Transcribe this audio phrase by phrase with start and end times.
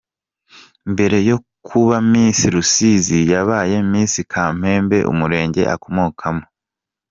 [0.91, 6.43] Mbere yo kuba Miss Rusizi, yabaye Miss Kamembe, umurenge akomokamo.